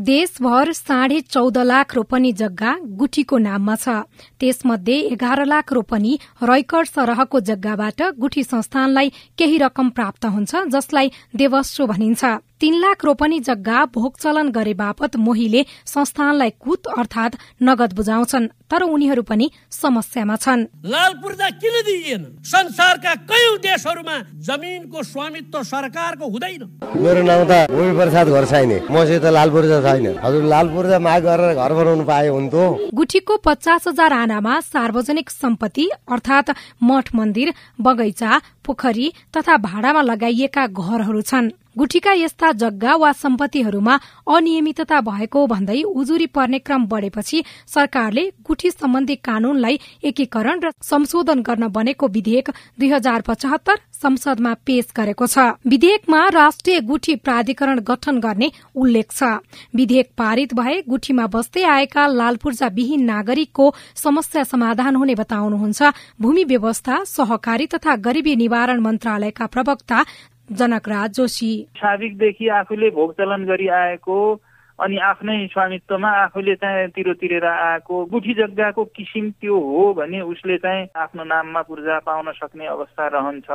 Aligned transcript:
देशभर 0.00 0.72
साढे 0.72 1.20
चौध 1.22 1.58
लाख 1.60 1.94
रोपनी 1.94 2.32
जग्गा 2.32 2.72
गुठीको 2.98 3.38
नाममा 3.38 3.74
छ। 3.76 3.88
त्यसमध्ये 4.40 4.96
एघार 5.06 5.44
लाख 5.44 5.72
रोपनी 5.72 6.16
रैकर्ड 6.42 6.88
सरहको 6.88 7.40
जग्गाबाट 7.40 8.02
गुठी 8.16 8.44
संस्थानलाई 8.44 9.08
केही 9.38 9.58
रकम 9.58 9.88
प्राप्त 9.90 10.24
हुन्छ 10.26 10.56
जसलाई 10.72 11.10
देवस्व 11.36 11.86
भनिन्छ। 11.86 12.24
तीन 12.60 12.74
लाख 12.80 13.04
रोपनी 13.04 13.38
जग्गा 13.40 13.84
भोगचलन 13.94 14.48
गरे 14.52 14.72
बापत 14.76 15.16
मोहीले 15.16 15.64
संस्थानलाई 15.86 16.50
कुत 16.60 16.86
अर्थात 16.92 17.36
नगद 17.62 17.92
बुझाउँछन् 17.96 18.48
तर 18.70 18.82
उनीहरू 18.84 19.22
पनि 19.22 19.50
समस्यामा 19.72 20.36
छन्। 20.36 20.66
लाल 20.86 21.12
पूर्जा 21.22 21.48
किन 21.56 21.76
दिइएन? 21.86 22.22
संसारका 22.44 23.14
कयौं 23.30 23.56
देशहरूमा 23.64 24.16
जमिनको 24.46 25.02
स्वामित्व 25.02 25.62
सरकारको 25.62 26.26
हुँदैन। 26.26 26.62
मेरो 27.00 27.22
नाम 27.22 27.44
त 27.48 27.52
भूमि 27.72 27.94
प्रसाद 27.96 28.28
घर 28.28 28.44
छैन। 28.44 28.72
मसित 28.92 29.24
लाल 29.26 29.50
पूर्जा 29.50 29.80
छैन। 29.80 30.06
हजुर 30.20 30.44
लाल 30.44 30.68
पूर्जा 30.68 30.98
माग 30.98 31.22
गरेर 31.24 31.54
घर 31.56 31.72
बनाउनु 31.72 32.04
पाए 32.04 32.28
हुन्थ्यो 32.28 32.66
गुठीको 32.94 33.36
पचास 33.40 33.88
हजार 33.88 34.12
आनामा 34.12 34.60
सार्वजनिक 34.68 35.30
सम्पत्ति 35.32 35.88
अर्थात 36.12 36.54
मठ 36.82 37.14
मन्दिर 37.14 37.54
बगैँचा 37.80 38.40
पोखरी 38.66 39.12
तथा 39.36 39.56
भाडामा 39.66 40.02
लगाइएका 40.02 40.66
घरहरू 40.68 41.22
छन्। 41.22 41.50
गुठीका 41.76 42.12
यस्ता 42.12 42.50
जग्गा 42.52 42.94
वा 42.96 43.10
सम्पत्तिहरूमा 43.14 43.98
अनियमितता 44.28 45.00
भएको 45.00 45.46
भन्दै 45.46 45.82
उजुरी 45.82 46.26
पर्ने 46.28 46.58
क्रम 46.60 46.86
बढेपछि 46.86 47.42
सरकारले 47.66 48.24
गुठी 48.46 48.70
सम्बन्धी 48.70 49.16
कानूनलाई 49.24 49.78
एकीकरण 50.04 50.60
र 50.60 50.70
संशोधन 50.82 51.42
गर्न 51.42 51.68
बनेको 51.70 52.06
विधेयक 52.08 52.50
दुई 52.78 52.88
हजार 52.90 53.20
पचहत्तर 53.22 53.78
संसदमा 54.02 54.54
पेश 54.66 54.86
गरेको 54.96 55.26
छ। 55.26 55.38
विधेयकमा 55.66 56.20
राष्ट्रिय 56.30 56.80
गुठी 56.80 57.14
प्राधिकरण 57.16 57.80
गठन 57.86 58.18
गर्ने 58.20 58.50
उल्लेख 58.74 59.12
छ। 59.12 59.22
विधेयक 59.74 60.10
पारित 60.16 60.54
भए 60.54 60.80
गुठीमा 60.88 61.26
बस्दै 61.26 61.62
आएका 61.64 62.06
लाल 62.08 62.36
पूर्जा 62.42 62.68
विहीन 62.74 63.04
नागरिकको 63.04 63.66
समस्या 63.96 64.44
समाधान 64.44 64.96
हुने 64.96 65.14
बताउनुहुन्छ। 65.14 65.92
भूमि 66.20 66.44
व्यवस्था 66.44 67.04
सहकारी 67.06 67.66
तथा 67.66 67.96
गरिबी 68.00 68.36
निवारण 68.36 68.80
मन्त्रालयका 68.80 69.46
प्रवक्ता 69.46 70.04
जनकराज 70.52 71.10
जोशी 71.10 71.52
स्वाभाविकदेखि 71.78 72.48
आफूले 72.48 72.90
भोग 72.90 73.12
चलन 73.12 73.44
गरी 73.44 73.68
आएको 73.68 74.18
अनि 74.78 74.96
आफ्नै 74.98 75.46
स्वामित्वमा 75.46 76.10
आफूले 76.10 76.54
चाहिँ 76.54 76.88
तिरो 76.88 77.12
तिरेर 77.14 77.44
आएको 77.44 78.04
गुठी 78.04 78.34
जग्गाको 78.34 78.84
किसिम 78.84 79.30
त्यो 79.30 79.58
हो 79.60 79.92
भने 79.94 80.20
उसले 80.20 80.56
चाहिँ 80.58 80.86
आफ्नो 80.96 81.24
नाममा 81.24 81.62
पूर्जा 81.62 81.98
पाउन 81.98 82.32
सक्ने 82.32 82.66
अवस्था 82.66 83.06
रहन्छ। 83.06 83.50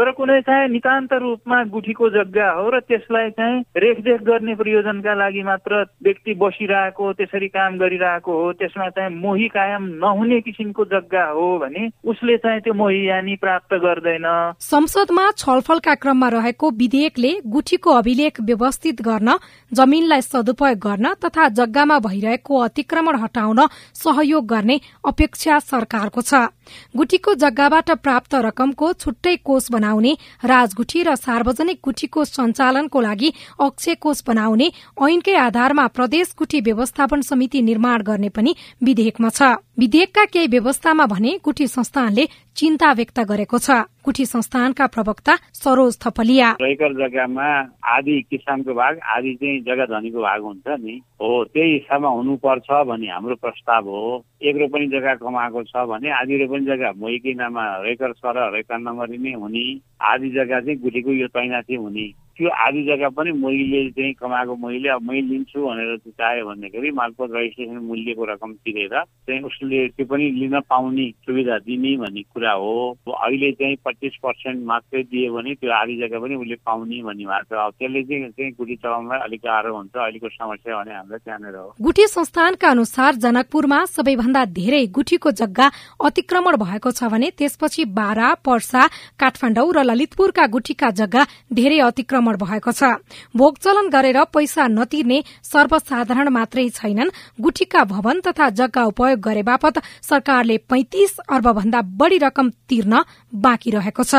तर 0.00 0.10
कुनै 0.16 0.40
चाहिँ 0.40 0.68
नितान्त 0.72 1.12
रूपमा 1.12 1.56
गुठीको 1.72 2.08
जग्गा 2.10 2.48
हो 2.50 2.68
र 2.72 2.78
त्यसलाई 2.88 3.30
चाहिँ 3.36 3.64
रेखदेख 3.76 4.20
गर्ने 4.24 4.54
प्रयोजनका 4.56 5.14
लागि 5.14 5.42
मात्र 5.44 5.80
व्यक्ति 6.02 6.34
बसिरहेको 6.40 7.12
त्यसरी 7.12 7.48
काम 7.52 7.76
गरिरहेको 7.78 8.32
हो 8.32 8.52
त्यसमा 8.56 8.88
चाहिँ 8.96 9.12
मोही 9.14 9.48
कायम 9.48 9.84
नहुने 10.00 10.40
किसिमको 10.40 10.84
जग्गा 10.92 11.24
हो 11.30 11.46
भने 11.60 11.82
उसले 12.12 12.36
चाहिँ 12.36 12.60
त्यो 12.60 12.74
मोहियानी 12.74 13.36
प्राप्त 13.36 13.74
गर्दैन। 13.84 14.26
संसदमा 14.58 15.24
छलफलका 15.36 15.94
क्रममा 16.00 16.28
रहेको 16.28 16.70
विधेयकले 16.80 17.32
गुठीको 17.46 17.90
अभिलेख 17.92 18.40
व्यवस्थित 18.40 19.02
गर्न 19.02 19.36
जमीनलाई 19.72 20.20
सदुपयोग 20.22 20.78
गर्न 20.78 21.12
तथा 21.20 21.48
जग्गामा 21.60 21.98
भइरहेको 22.08 22.62
अतिक्रमण 22.62 23.20
हटाउन 23.20 23.60
सहयोग 24.00 24.46
गर्ने 24.46 24.80
अपेक्षा 25.04 25.58
सरकारको 25.68 26.20
छ। 26.22 26.48
गुठीको 26.96 27.34
जग्गाबाट 27.34 27.90
प्राप्त 28.02 28.34
रकमको 28.34 28.92
छुट्टै 28.92 29.36
कोष 29.36 29.70
बनाउने 29.72 30.12
राजगुठी 30.44 31.02
र 31.02 31.14
सार्वजनिक 31.16 31.80
गुठीको 31.84 32.24
सञ्चालनको 32.24 33.00
लागि 33.00 33.32
अक्षय 33.60 33.94
कोष 33.94 34.22
बनाउने 34.26 34.70
ऐनकै 35.02 35.34
आधारमा 35.36 35.86
प्रदेश 35.86 36.34
गुठी 36.38 36.60
व्यवस्थापन 36.60 37.20
समिति 37.20 37.62
निर्माण 37.62 38.02
गर्ने 38.02 38.28
पनि 38.28 38.54
विधेयकमा 38.82 39.28
छ। 39.28 39.42
विधेयकका 39.78 40.24
केही 40.24 40.46
व्यवस्थामा 40.46 41.06
भने 41.06 41.38
गुठी 41.44 41.66
संस्थानले 41.66 42.28
चिन्ता 42.56 42.92
व्यक्त 42.92 43.20
गरेको 43.20 43.58
छ। 43.58 43.70
गुठी 44.04 44.24
संस्थानका 44.26 44.86
प्रवक्ता 44.86 45.34
सरोज 45.54 45.98
थपलिया। 46.02 46.50
रैकर 46.60 46.92
जग्गामा 46.98 47.48
आदि 47.94 48.20
किसानको 48.30 48.74
भाग 48.74 48.98
आदि 49.16 49.34
चाहिँ 49.36 49.60
जग्गा 49.60 49.84
धनीको 49.92 50.20
भाग 50.22 50.42
हुन्छ 50.42 50.68
नि। 50.80 50.94
हो 51.20 51.44
त्यही 51.44 51.72
हिसाबमा 51.72 52.08
हुनुपर्छ 52.08 52.70
भन्ने 52.88 53.08
हाम्रो 53.12 53.34
प्रस्ताव 53.44 53.88
हो। 53.88 54.24
एक 54.42 54.56
रोपनी 54.56 54.86
जग्गा 54.88 55.14
कमाएको 55.20 55.62
छ 55.68 55.84
भने 55.84 56.10
आधी 56.10 56.36
रोपनी 56.42 56.64
जग्गा 56.66 56.92
मोहीकै 56.96 57.34
नाममा 57.36 57.64
रेकर 57.84 58.12
छ 58.12 58.24
र 58.24 58.48
रेकर 58.56 58.78
नम्बरी 58.80 59.18
नै 59.20 59.32
हुने। 59.36 59.64
आधी 60.00 60.28
जग्गा 60.32 60.60
चाहिँ 60.60 60.78
गुठीको 60.80 61.12
यो 61.12 61.28
तैनाथी 61.28 61.74
हुने। 61.76 62.06
त्यो 62.36 62.48
आधी 62.66 62.82
जग्गा 62.86 63.08
पनि 63.16 63.32
मैले 63.36 63.80
चाहिँ 63.90 64.12
कमाएको 64.20 64.54
मैले 64.56 64.88
अब 64.88 65.02
मैले 65.08 65.22
लिन्छु 65.28 65.60
भनेर 65.60 65.96
चाह्यो 66.08 66.44
भन्दाखेरि 66.46 66.90
मालपोत 67.00 67.30
रजिस्ट्रेसन 67.36 67.78
मूल्यको 67.88 68.24
रकम 68.32 68.52
तिरेर 68.64 68.94
चाहिँ 68.96 69.40
उसले 69.44 69.88
त्यो 69.96 70.06
पनि 70.06 70.30
लिन 70.40 70.60
पाउने 70.70 71.06
सुविधा 71.26 71.58
दिने 71.68 71.96
भन्ने 72.00 72.22
कुरा 72.32 72.52
हो। 72.52 72.72
अहिले 73.10 73.50
चाहिँ 73.60 73.76
पच्चिस 73.84 74.14
पर्सेन्ट 74.24 74.64
मात्रै 74.64 75.02
दियो 75.12 75.34
भने 75.34 75.54
त्यो 75.60 75.70
आधी 75.72 75.96
जग्गा 76.00 76.18
पनि 76.20 76.34
उसले 76.40 76.56
पाउने 76.64 77.02
भन्ने 77.02 77.24
भएको 77.28 77.44
छ। 77.44 77.58
अब 77.60 77.72
त्यसले 77.76 78.02
चाहिँ 78.08 78.30
चाहिँ 78.30 78.52
गुठी 78.56 78.76
चलाउनलाई 78.76 79.20
अलिक 79.26 79.40
गाह्रो 79.44 79.76
हुन्छ 79.76 79.96
अहिलेको 79.96 80.28
समस्या 80.30 80.78
भने 80.80 80.94
हामीलाई 80.94 81.18
त्यहाँनिर 81.20 81.56
हो। 81.56 81.68
गुठी 81.82 82.06
संस्थानका 82.06 82.68
अनुसार 82.70 83.14
जनकपुरमा 83.20 83.84
सबैभन्दा 83.96 84.44
धेरै 84.56 84.84
गुठीको 84.96 85.30
जग्गा 85.42 85.66
अतिक्रमण 86.08 86.56
भएको 86.64 86.90
छ 86.90 87.12
भने 87.12 87.30
त्यसपछि 87.36 87.84
बारा 88.00 88.32
पर्सा 88.46 88.86
काठमाडौँ 89.20 89.68
र 89.76 89.84
ललितपुरका 89.84 90.46
गुठीका 90.56 90.90
जग्गा 91.02 91.22
धेरै 91.52 91.78
अतिक्रमण 91.90 92.19
भएको 92.20 92.72
छ। 92.72 92.82
भोगचलन 93.36 93.88
गरेर 93.88 94.24
पैसा 94.24 94.66
नतिर्ने 94.66 95.24
सर्वसाधारण 95.42 96.28
मात्रै 96.28 96.68
छैनन्। 96.68 97.10
गुठीका 97.40 97.84
भवन 97.84 98.20
तथा 98.20 98.50
जग्गा 98.50 98.84
उपयोग 98.84 99.20
गरे 99.20 99.42
बापत 99.42 99.82
सरकारले 100.02 100.58
पैंतिस 100.58 101.18
अर्ब 101.18 101.52
भन्दा 101.52 101.82
बढ़ी 101.82 102.18
रकम 102.18 102.50
तिर्न 102.50 103.04
बाँकी 103.34 103.70
रहेको 103.70 104.04
छ। 104.04 104.14